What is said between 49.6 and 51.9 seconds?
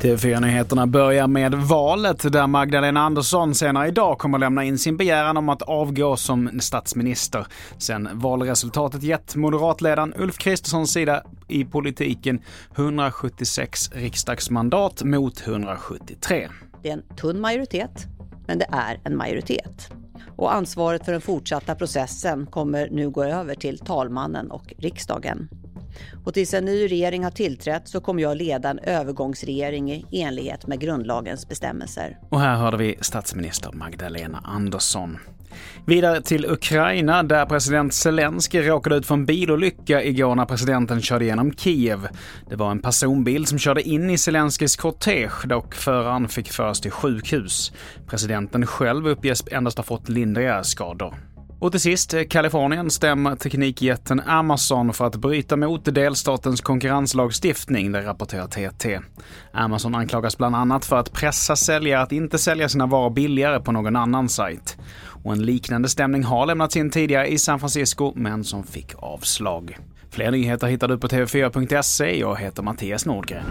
ha fått lindriga skador. Och till